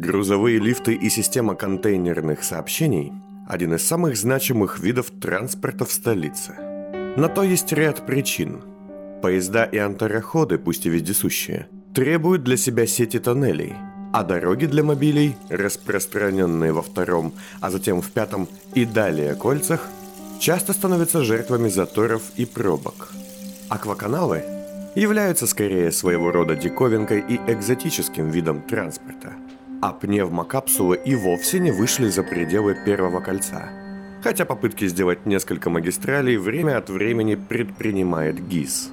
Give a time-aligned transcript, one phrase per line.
[0.00, 3.12] Грузовые лифты и система контейнерных сообщений–
[3.46, 6.54] один из самых значимых видов транспорта в столице.
[7.18, 8.62] На то есть ряд причин.
[9.20, 13.74] Поезда и антароходы, пусть и вездесущие, требуют для себя сети тоннелей,
[14.14, 19.86] а дороги для мобилей, распространенные во втором, а затем в пятом и далее кольцах,
[20.38, 23.12] часто становятся жертвами заторов и пробок.
[23.68, 24.44] Акваканалы
[24.94, 29.34] являются скорее своего рода диковинкой и экзотическим видом транспорта,
[29.80, 33.70] а пневмокапсулы и вовсе не вышли за пределы первого кольца.
[34.22, 38.90] Хотя попытки сделать несколько магистралей время от времени предпринимает ГИС.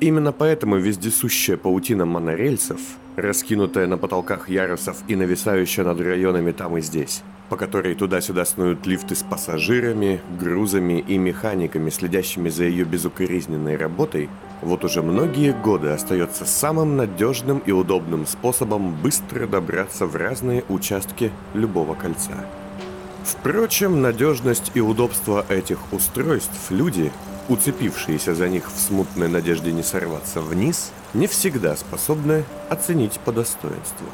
[0.00, 2.80] Именно поэтому вездесущая паутина монорельсов,
[3.16, 8.86] раскинутая на потолках ярусов и нависающая над районами там и здесь, по которой туда-сюда снуют
[8.86, 14.28] лифты с пассажирами, грузами и механиками, следящими за ее безукоризненной работой,
[14.62, 21.32] вот уже многие годы остается самым надежным и удобным способом быстро добраться в разные участки
[21.52, 22.46] любого кольца.
[23.24, 27.12] Впрочем, надежность и удобство этих устройств люди,
[27.48, 34.06] уцепившиеся за них в смутной надежде не сорваться вниз, не всегда способны оценить по достоинству.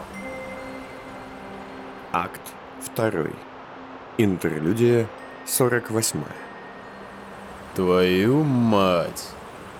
[2.13, 2.41] Акт
[2.83, 3.33] Второй.
[4.17, 5.09] Интерлюдия
[5.47, 6.21] 48.
[7.75, 9.38] Твою мать.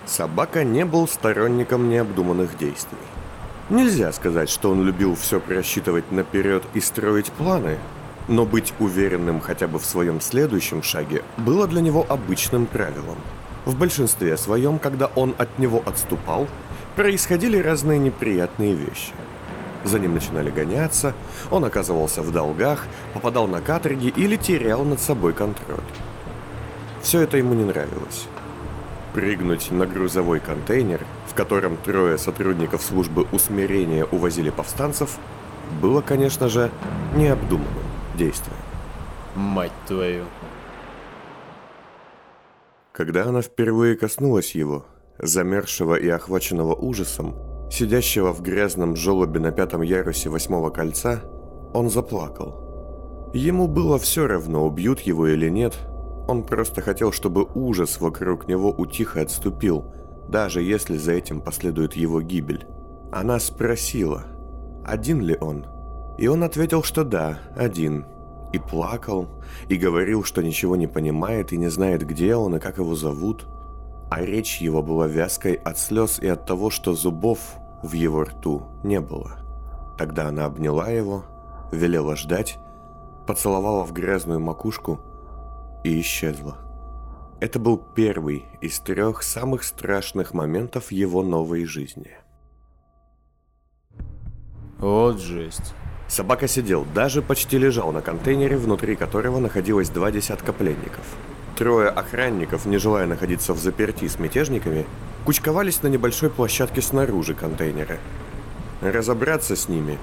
[0.09, 2.97] Собака не был сторонником необдуманных действий.
[3.69, 7.77] Нельзя сказать, что он любил все просчитывать наперед и строить планы,
[8.27, 13.17] но быть уверенным хотя бы в своем следующем шаге было для него обычным правилом.
[13.65, 16.47] В большинстве своем, когда он от него отступал,
[16.95, 19.13] происходили разные неприятные вещи–
[19.85, 21.13] за ним начинали гоняться,
[21.49, 25.79] он оказывался в долгах, попадал на каторги или терял над собой контроль.
[27.01, 28.27] Все это ему не нравилось.
[29.13, 35.17] Прыгнуть на грузовой контейнер, в котором трое сотрудников службы усмирения увозили повстанцев,
[35.81, 36.71] было, конечно же,
[37.15, 37.83] необдуманным
[38.15, 38.57] действием.
[39.35, 40.25] Мать твою.
[42.91, 44.85] Когда она впервые коснулась его,
[45.17, 47.35] замерзшего и охваченного ужасом,
[47.69, 51.21] Сидящего в грязном желобе на пятом ярусе восьмого кольца,
[51.73, 53.29] он заплакал.
[53.33, 55.77] Ему было все равно, убьют его или нет.
[56.29, 59.85] Он просто хотел, чтобы ужас вокруг него утих и отступил,
[60.27, 62.67] даже если за этим последует его гибель.
[63.11, 64.25] Она спросила,
[64.85, 65.65] один ли он?
[66.17, 68.05] И он ответил, что да, один.
[68.53, 69.27] И плакал,
[69.67, 73.47] и говорил, что ничего не понимает и не знает, где он и как его зовут–
[74.09, 77.39] а речь его была вязкой от слез и от того, что зубов
[77.83, 79.37] в его рту не было.
[79.97, 81.25] Тогда она обняла его,
[81.71, 82.57] велела ждать,
[83.27, 84.99] поцеловала в грязную макушку
[85.83, 86.57] и исчезла.
[87.39, 92.11] Это был первый из трех самых страшных моментов его новой жизни.
[94.77, 95.73] Вот жесть.
[96.07, 101.05] Собака сидел, даже почти лежал на контейнере, внутри которого находилось два десятка пленников–
[101.59, 104.85] Трое охранников, не желая находиться в заперти с мятежниками,
[105.25, 107.97] кучковались на небольшой площадке снаружи контейнера.
[108.79, 109.97] Разобраться с ними,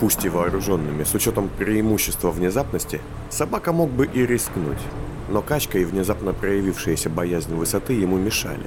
[0.00, 3.00] пусть и вооруженными, с учетом преимущества внезапности,
[3.30, 4.78] собака мог бы и рискнуть.
[5.30, 8.66] Но качка и внезапно проявившаяся боязнь высоты ему мешали.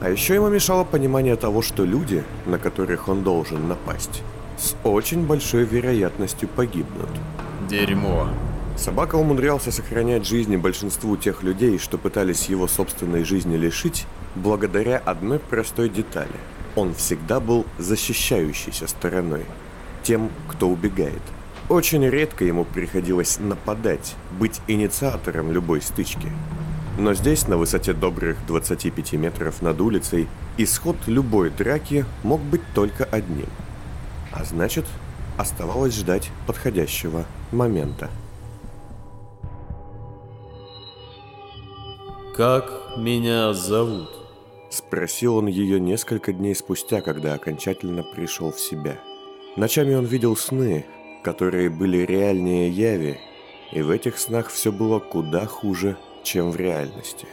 [0.00, 4.22] А еще ему мешало понимание того, что люди, на которых он должен напасть,
[4.58, 7.10] с очень большой вероятностью погибнут.
[7.68, 8.28] Дерьмо.
[8.76, 15.38] Собака умудрялся сохранять жизни большинству тех людей, что пытались его собственной жизни лишить, благодаря одной
[15.38, 16.32] простой детали.
[16.74, 19.44] Он всегда был защищающейся стороной,
[20.02, 21.22] тем, кто убегает.
[21.68, 26.28] Очень редко ему приходилось нападать, быть инициатором любой стычки.
[26.98, 33.04] Но здесь, на высоте добрых 25 метров над улицей, исход любой драки мог быть только
[33.04, 33.48] одним.
[34.32, 34.84] А значит,
[35.38, 38.10] оставалось ждать подходящего момента.
[42.36, 44.10] «Как меня зовут?»
[44.70, 48.98] Спросил он ее несколько дней спустя, когда окончательно пришел в себя.
[49.56, 50.86] Ночами он видел сны,
[51.22, 53.18] которые были реальнее яви,
[53.70, 57.26] и в этих снах все было куда хуже, чем в реальности.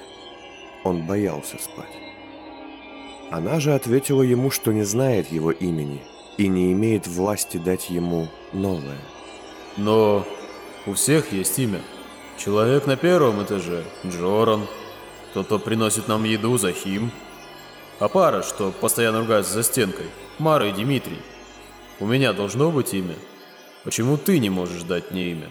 [0.84, 1.98] Он боялся спать.
[3.32, 6.02] Она же ответила ему, что не знает его имени
[6.38, 9.00] и не имеет власти дать ему новое.
[9.78, 10.26] Но
[10.86, 11.82] у всех есть имя.
[12.38, 14.66] Человек на первом этаже– Джоран–
[15.34, 17.12] тот, кто приносит нам еду, Захим.
[18.00, 20.08] А пара, что постоянно ругается за стенкой,
[20.40, 21.20] Мара и Дмитрий.
[22.00, 23.16] У меня должно быть имя.
[23.84, 25.50] Почему ты не можешь дать мне имя?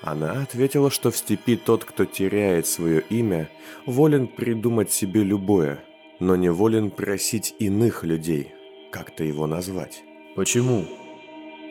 [0.00, 3.50] Она ответила, что в степи тот, кто теряет свое имя,
[3.86, 5.84] волен придумать себе любое,
[6.20, 8.54] но не волен просить иных людей
[8.90, 10.02] как-то его назвать.
[10.36, 10.86] Почему?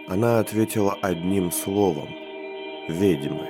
[0.08, 2.10] Она ответила одним словом–
[2.88, 3.48] «ведьмы».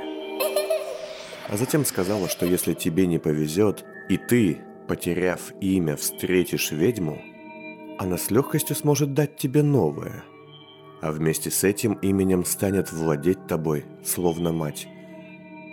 [1.47, 7.21] А затем сказала, что если тебе не повезет, и ты, потеряв имя, встретишь ведьму,
[8.01, 10.23] она с легкостью сможет дать тебе новое.
[11.01, 14.87] А вместе с этим именем станет владеть тобой, словно мать.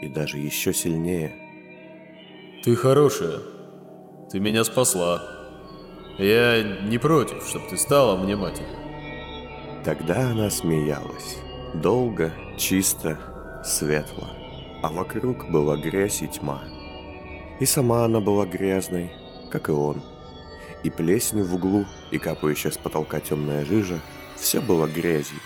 [0.02, 1.32] И даже еще сильнее.
[2.62, 3.38] Ты хорошая.
[4.30, 5.22] Ты меня спасла.
[6.18, 8.76] Я не против, чтобы ты стала мне матерью.
[9.82, 11.38] Тогда она смеялась.
[11.72, 13.18] Долго, чисто,
[13.64, 14.28] светло.
[14.82, 16.60] А вокруг была грязь и тьма.
[17.58, 19.12] И сама она была грязной,
[19.50, 20.02] как и он.
[20.84, 24.00] И плесень в углу, и капающая с потолка темная жижа–
[24.38, 25.40] все было грязью.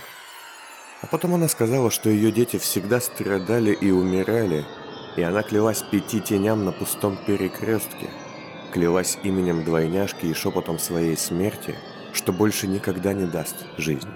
[1.00, 4.64] А потом она сказала, что ее дети всегда страдали и умирали,
[5.16, 8.10] и она клялась пяти теням на пустом перекрестке,
[8.72, 11.74] клялась именем двойняшки и шепотом своей смерти,
[12.12, 14.08] что больше никогда не даст жизнь.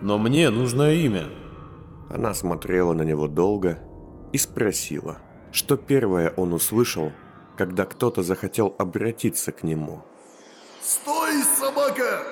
[0.00, 1.28] Но мне нужно имя.
[2.10, 3.78] Она смотрела на него долго
[4.32, 5.18] и спросила,
[5.52, 7.12] что первое он услышал,
[7.60, 10.02] когда кто-то захотел обратиться к нему.
[10.80, 12.22] «Стой, собака!»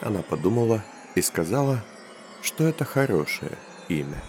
[0.00, 0.82] Она подумала
[1.14, 1.84] и сказала,
[2.42, 3.52] что это хорошее
[3.88, 4.20] имя.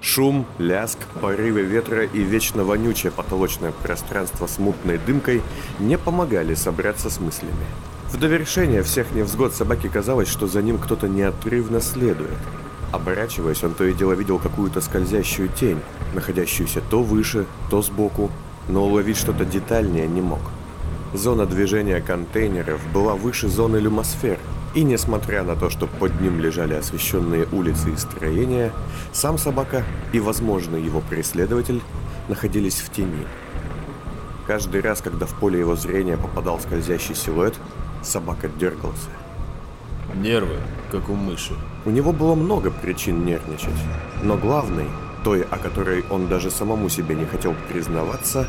[0.00, 5.40] Шум, ляск, порывы ветра и вечно вонючее потолочное пространство с мутной дымкой
[5.78, 7.66] не помогали собраться с мыслями.
[8.10, 12.38] В довершение всех невзгод собаке казалось, что за ним кто-то неотрывно следует.
[12.90, 15.80] Оборачиваясь, он то и дело видел какую-то скользящую тень,
[16.14, 18.30] находящуюся то выше, то сбоку,
[18.68, 20.40] но уловить что-то детальнее не мог.
[21.14, 24.38] Зона движения контейнеров была выше зоны люмосфер,
[24.74, 28.72] и несмотря на то, что под ним лежали освещенные улицы и строения,
[29.12, 31.80] сам собака и, возможно, его преследователь
[32.28, 33.26] находились в тени.
[34.46, 37.54] Каждый раз, когда в поле его зрения попадал скользящий силуэт,
[38.02, 39.08] собака дергался.
[40.14, 40.56] Нервы,
[40.92, 41.54] как у мыши.
[41.84, 43.74] У него было много причин нервничать,
[44.22, 44.86] но главной,
[45.26, 48.48] той, о которой он даже самому себе не хотел признаваться,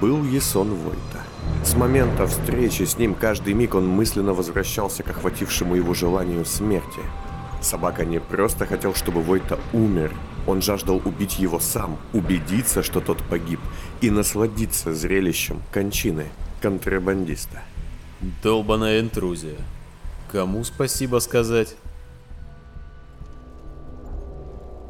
[0.00, 1.22] был Есон Войта.
[1.64, 7.00] С момента встречи с ним каждый миг он мысленно возвращался к охватившему его желанию смерти.
[7.60, 10.12] Собака не просто хотел, чтобы Войта умер,
[10.48, 13.60] он жаждал убить его сам, убедиться, что тот погиб,
[14.00, 16.26] и насладиться зрелищем кончины
[16.60, 17.62] контрабандиста.
[18.42, 19.58] Долбаная интрузия.
[20.32, 21.76] Кому спасибо сказать?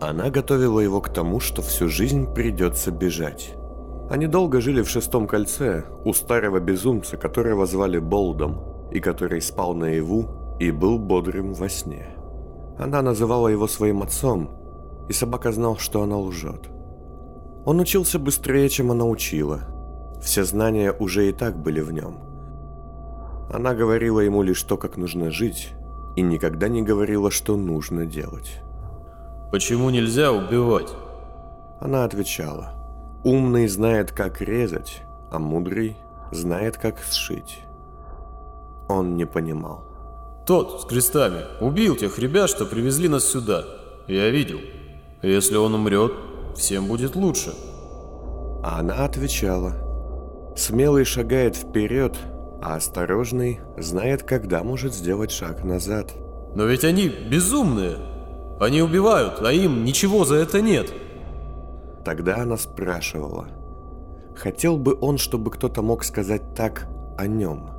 [0.01, 3.55] Она готовила его к тому, что всю жизнь придется бежать.
[4.11, 8.61] Они долго жили в шестом кольце у старого безумца, которого звали Болдом,
[8.93, 12.09] и который спал наяву и был бодрым во сне.
[12.79, 14.51] Она называла его своим отцом,
[15.09, 16.69] и собака знал, что она лжет.
[17.65, 19.61] Он учился быстрее, чем она учила.
[20.23, 22.21] Все знания уже и так были в нем.
[23.53, 25.73] Она говорила ему лишь то, как нужно жить,
[26.17, 28.63] и никогда не говорила, что нужно делать.
[29.51, 30.91] Почему нельзя убивать?
[31.81, 32.75] Она отвечала.
[33.25, 35.97] Умный знает, как резать, а мудрый
[36.31, 37.61] знает, как сшить.
[38.89, 39.85] Он не понимал.
[40.47, 43.65] Тот с крестами убил тех ребят, что привезли нас сюда.
[44.07, 44.61] Я видел.
[45.23, 46.13] Если он умрет,
[46.57, 47.53] всем будет лучше.
[48.63, 49.75] А она отвечала.
[50.57, 52.17] Смелый шагает вперед,
[52.63, 56.13] а осторожный знает, когда может сделать шаг назад.
[56.55, 58.18] Но ведь они безумные.
[58.61, 60.93] Они убивают, а им ничего за это нет.
[62.05, 63.47] Тогда она спрашивала,
[64.37, 67.71] хотел бы он, чтобы кто-то мог сказать так о нем.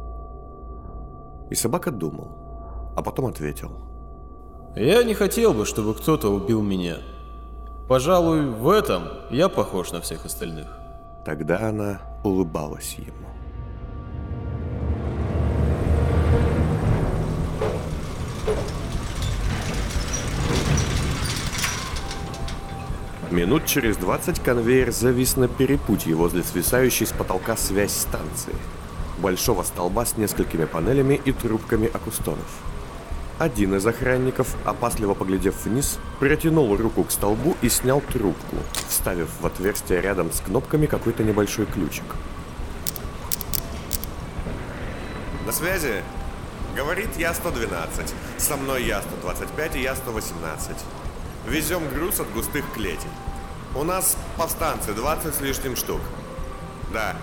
[1.49, 3.71] И собака думал, а потом ответил.
[4.75, 6.97] Я не хотел бы, чтобы кто-то убил меня.
[7.87, 10.67] Пожалуй, в этом я похож на всех остальных.
[11.25, 13.27] Тогда она улыбалась ему.
[23.31, 28.55] Минут через 20 конвейер завис на перепутье возле свисающей с потолка связь станции.
[29.19, 32.47] Большого столба с несколькими панелями и трубками акустонов.
[33.37, 38.55] Один из охранников, опасливо поглядев вниз, протянул руку к столбу и снял трубку,
[38.87, 42.05] вставив в отверстие рядом с кнопками какой-то небольшой ключик.
[45.45, 46.01] На связи.
[46.75, 48.11] Говорит Я-112.
[48.37, 50.75] Со мной Я-125 и Я-118.
[51.49, 53.09] Везем груз от густых клетей.
[53.73, 55.99] У нас повстанцы 20 с лишним штук.
[56.93, 57.15] Да.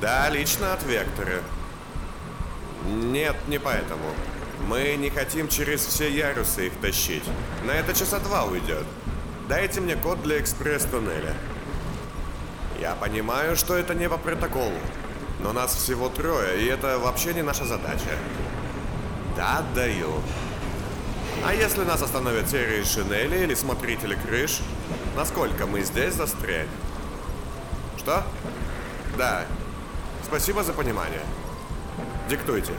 [0.00, 1.40] Да, лично от Вектора.
[2.84, 4.12] Нет, не поэтому.
[4.66, 7.22] Мы не хотим через все ярусы их тащить.
[7.64, 8.84] На это часа два уйдет.
[9.48, 11.34] Дайте мне код для экспресс-туннеля.
[12.80, 14.80] Я понимаю, что это не по протоколу.
[15.38, 18.18] Но нас всего трое, и это вообще не наша задача.
[19.36, 20.22] Да, отдаю.
[21.44, 24.60] А если нас остановят серии шинели или смотрители крыш,
[25.16, 26.68] насколько мы здесь застрянем?
[27.98, 28.24] Что?
[29.16, 29.44] Да.
[30.24, 31.22] Спасибо за понимание.
[32.28, 32.72] Диктуйте.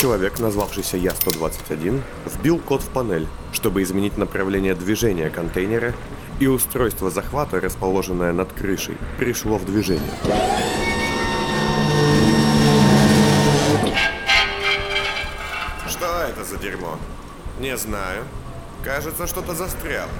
[0.00, 5.92] Человек, назвавшийся Я-121, вбил код в панель, чтобы изменить направление движения контейнера,
[6.40, 10.10] и устройство захвата, расположенное над крышей, пришло в движение.
[15.86, 16.98] Что это за дерьмо?
[17.60, 18.24] Не знаю.
[18.82, 20.10] Кажется, что-то застряло.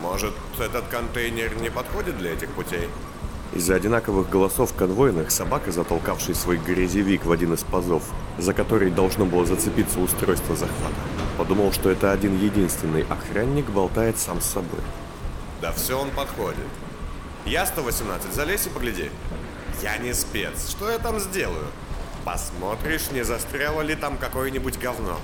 [0.00, 2.88] Может, этот контейнер не подходит для этих путей?
[3.52, 8.04] Из-за одинаковых голосов конвойных собака, затолкавший свой грязевик в один из пазов,
[8.38, 10.94] за который должно было зацепиться устройство захвата,
[11.36, 14.80] подумал, что это один единственный охранник болтает сам с собой.
[15.60, 16.58] Да все он подходит.
[17.44, 19.10] Я 118, залезь и погляди.
[19.82, 21.66] Я не спец, что я там сделаю?
[22.30, 25.18] Посмотришь, не застряло ли там какое-нибудь говно.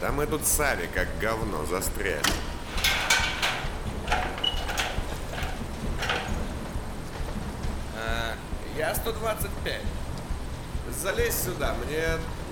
[0.00, 2.22] Да мы тут сами как говно застряли.
[7.96, 8.34] А,
[8.78, 9.82] я 125.
[10.96, 12.04] Залезь сюда, мне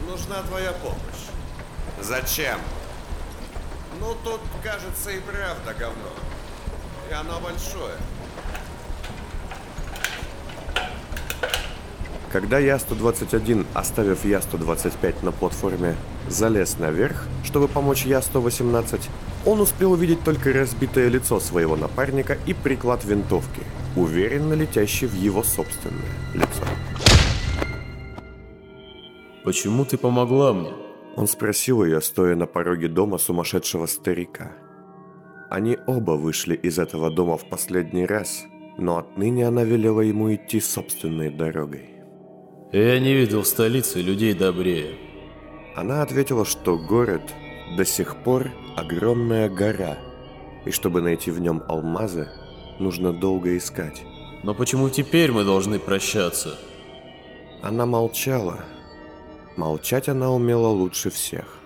[0.09, 1.29] нужна твоя помощь.
[2.01, 2.59] Зачем?
[4.01, 6.11] Ну, тут, кажется, и правда говно.
[7.09, 7.95] И оно большое.
[12.35, 15.95] Когда Я-121, оставив Я-125 на платформе,
[16.29, 19.03] залез наверх, чтобы помочь Я-118,
[19.47, 23.63] он успел увидеть только разбитое лицо своего напарника и приклад винтовки,
[23.95, 26.01] уверенно летящий в его собственное
[26.35, 26.65] лицо.
[29.45, 30.73] Почему ты помогла мне?
[31.15, 34.51] Он спросил ее, стоя на пороге дома сумасшедшего старика.
[35.51, 38.43] Они оба вышли из этого дома в последний раз,
[38.77, 41.94] но отныне она велела ему идти собственной дорогой.
[42.75, 44.99] Я не видел в столице людей добрее.
[45.77, 47.23] Она ответила, что город
[47.77, 49.97] до сих пор огромная гора,
[50.65, 52.29] и чтобы найти в нем алмазы,
[52.81, 54.03] нужно долго искать.
[54.43, 56.59] Но почему теперь мы должны прощаться?
[57.63, 58.65] Она молчала.
[59.57, 61.61] Молчать она умела лучше всех.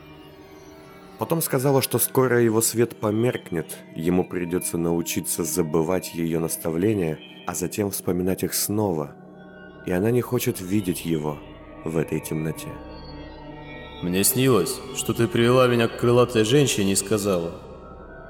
[1.18, 7.92] Потом сказала, что скоро его свет померкнет, ему придется научиться забывать ее наставления, а затем
[7.92, 9.16] вспоминать их снова.
[9.86, 11.38] И она не хочет видеть его
[11.84, 12.68] в этой темноте.
[14.02, 17.52] Мне снилось, что ты привела меня к крылатой женщине и сказала,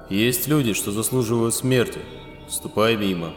[0.08, 2.00] «Есть люди, что заслуживают смерти,
[2.48, 3.34] ступай мимо.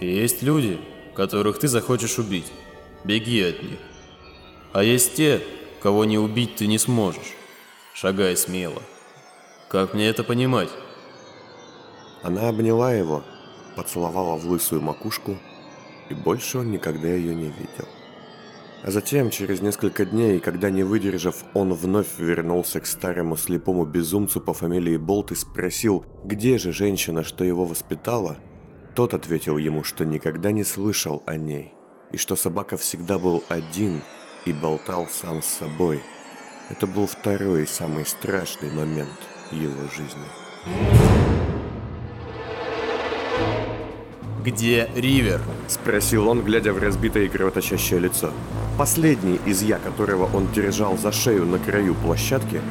[0.00, 0.78] И есть люди,
[1.14, 2.52] которых ты захочешь убить,
[3.04, 3.78] беги от них.
[4.72, 5.40] А есть те,
[5.82, 7.34] кого не убить ты не сможешь,
[7.94, 8.82] шагай смело.
[9.68, 10.70] Как мне это понимать?»
[12.22, 13.24] Она обняла его,
[13.76, 15.38] поцеловала в лысую макушку,
[16.10, 17.88] и больше он никогда ее не видел.
[18.82, 24.40] А затем, через несколько дней, когда не выдержав, он вновь вернулся к старому слепому безумцу
[24.40, 28.38] по фамилии Болт и спросил, где же женщина, что его воспитала,
[28.94, 31.74] тот ответил ему, что никогда не слышал о ней,
[32.10, 34.00] и что собака всегда был один
[34.46, 36.00] и болтал сам с собой.
[36.70, 39.18] Это был второй самый страшный момент
[39.52, 41.29] его жизни.
[44.44, 45.40] Где Ривер?
[45.68, 48.30] Спросил он, глядя в разбитое и кровоточащее лицо.
[48.78, 52.62] Последний из я, которого он держал за шею на краю площадки,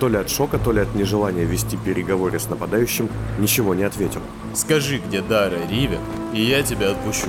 [0.00, 4.22] то ли от шока, то ли от нежелания вести переговоры с нападающим, ничего не ответил.
[4.54, 5.98] Скажи, где Дара Ривер,
[6.32, 7.28] и я тебя отпущу.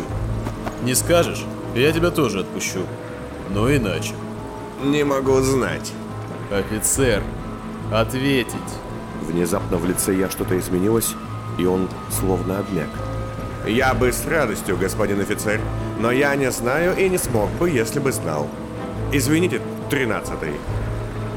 [0.84, 1.44] Не скажешь,
[1.76, 2.80] я тебя тоже отпущу.
[3.50, 4.14] Но иначе.
[4.82, 5.92] Не могу знать.
[6.52, 7.22] Офицер,
[7.92, 8.56] ответить.
[9.24, 11.16] Внезапно в лице я что-то изменилось,
[11.58, 13.09] и он словно обмяк.
[13.70, 15.62] Я бы с радостью, господин офицер,
[16.00, 18.48] но я не знаю и не смог бы, если бы знал.
[19.14, 19.62] Извините,
[19.92, 20.54] тринадцатый.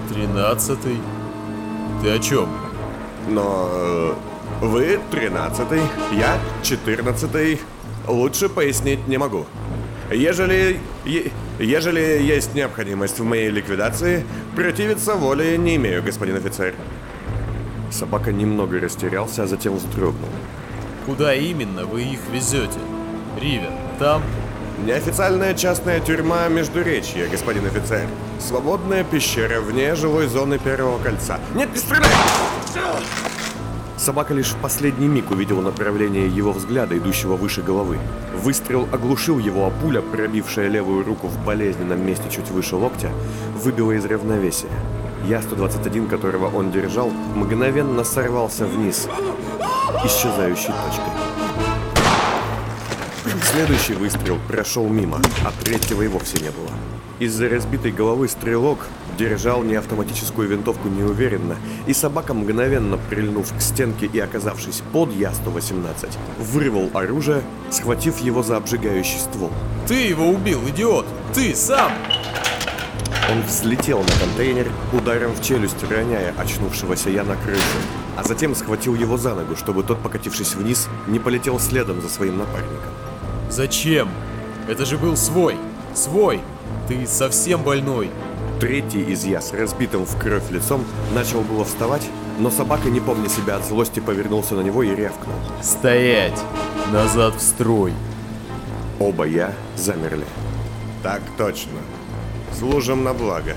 [0.08, 0.96] Тринадцатый?
[2.02, 2.48] Ты о чем?
[3.28, 4.14] Но э,
[4.62, 7.60] вы тринадцатый, я четырнадцатый.
[8.08, 9.44] Лучше пояснить не могу.
[10.10, 14.24] Ежели, е, ежели есть необходимость в моей ликвидации,
[14.56, 16.74] противиться воле не имею, господин офицер.
[17.90, 20.30] Собака немного растерялся, а затем вздрогнул.
[21.06, 22.78] Куда именно вы их везете?
[23.40, 24.22] Ривер, там?
[24.86, 28.06] Неофициальная частная тюрьма Междуречья, господин офицер.
[28.38, 31.40] Свободная пещера вне жилой зоны Первого кольца.
[31.54, 32.10] Нет, не стреляй!
[33.96, 37.98] Собака лишь в последний миг увидела направление его взгляда, идущего выше головы.
[38.34, 43.10] Выстрел оглушил его, а пуля, пробившая левую руку в болезненном месте чуть выше локтя,
[43.54, 44.70] выбила из равновесия.
[45.26, 49.08] Я-121, которого он держал, мгновенно сорвался вниз,
[50.04, 51.32] исчезающей точкой.
[53.52, 56.70] Следующий выстрел прошел мимо, а третьего и вовсе не было.
[57.18, 58.86] Из-за разбитой головы стрелок
[59.16, 66.90] держал неавтоматическую винтовку неуверенно, и собака, мгновенно прильнув к стенке и оказавшись под Я-118, вырвал
[66.94, 69.50] оружие, схватив его за обжигающий ствол.
[69.86, 71.06] Ты его убил, идиот!
[71.34, 71.92] Ты сам!
[73.32, 77.62] Он взлетел на контейнер, ударом в челюсть роняя очнувшегося я на крышу,
[78.14, 82.36] а затем схватил его за ногу, чтобы тот, покатившись вниз, не полетел следом за своим
[82.36, 82.92] напарником.
[83.48, 84.10] Зачем?
[84.68, 85.56] Это же был свой!
[85.94, 86.42] Свой!
[86.88, 88.10] Ты совсем больной!
[88.60, 90.84] Третий из я с разбитым в кровь лицом
[91.14, 92.06] начал было вставать,
[92.38, 95.36] но собака, не помня себя от злости, повернулся на него и рявкнул.
[95.62, 96.38] Стоять!
[96.92, 97.94] Назад в строй!
[98.98, 100.26] Оба я замерли.
[101.02, 101.78] Так точно.
[102.58, 103.56] Служим на благо.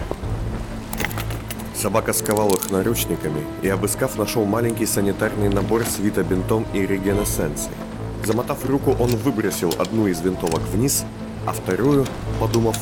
[1.76, 7.76] Собака сковал их наручниками и, обыскав, нашел маленький санитарный набор с витобинтом и регенесценцией.
[8.24, 11.06] Замотав руку, он выбросил одну из винтовок вниз,
[11.46, 12.06] а вторую,
[12.40, 12.78] подумав,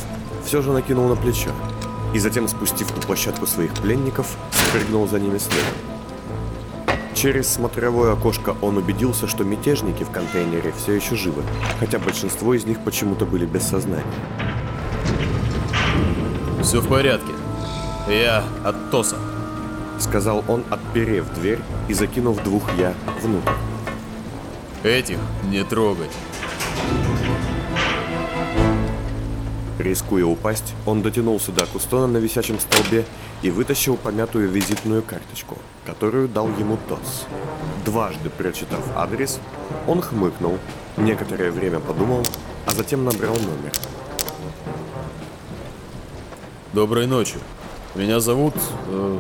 [0.46, 1.52] все же накинул на плечо.
[2.14, 5.74] И затем, спустив на площадку своих пленников, спрыгнул за ними следом.
[7.14, 11.44] Через смотровое окошко он убедился, что мятежники в контейнере все еще живы,
[11.80, 14.06] хотя большинство из них почему-то были без сознания.
[16.74, 17.32] Все в порядке.
[18.08, 19.18] Я от Тоса.
[20.00, 23.52] Сказал он, отперев дверь и закинув двух я внутрь.
[24.84, 25.20] Этих
[25.52, 26.10] не трогать.
[29.78, 33.06] Рискуя упасть, он дотянулся до кустона на висячем столбе
[33.44, 37.28] и вытащил помятую визитную карточку, которую дал ему Тос.
[37.86, 39.40] Дважды прочитав адрес,
[39.86, 40.58] он хмыкнул,
[40.98, 42.26] некоторое время подумал,
[42.66, 43.72] а затем набрал номер.
[46.74, 47.36] Доброй ночи.
[47.94, 48.56] Меня зовут...
[48.88, 49.20] э,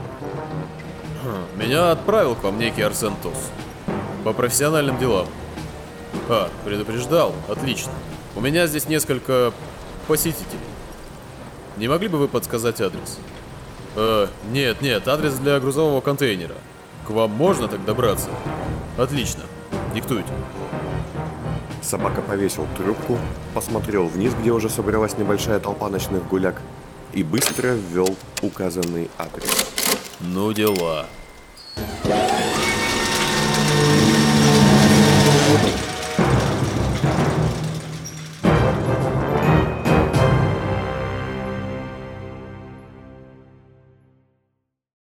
[1.55, 3.51] Меня отправил к вам некий Арсен Тос.
[4.23, 5.27] По профессиональным делам.
[6.29, 7.35] А, предупреждал?
[7.47, 7.91] Отлично.
[8.35, 9.53] У меня здесь несколько
[10.07, 10.59] посетителей.
[11.77, 13.19] Не могли бы вы подсказать адрес?
[13.95, 16.55] Э, нет, нет, адрес для грузового контейнера.
[17.05, 18.29] К вам можно так добраться?
[18.97, 19.43] Отлично.
[19.93, 20.33] Диктуйте.
[21.83, 23.19] Собака повесил трубку,
[23.53, 26.59] посмотрел вниз, где уже собралась небольшая толпа ночных гуляк,
[27.13, 29.73] и быстро ввел указанный адрес.
[30.19, 31.07] Ну дела.